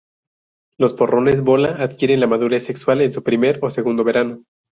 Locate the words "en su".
3.01-3.21